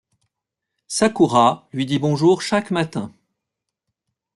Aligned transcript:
Sakura 0.87 1.67
lui 1.73 1.85
dit 1.85 1.99
bonjour 1.99 2.41
chaque 2.41 2.71
matin. 2.71 3.13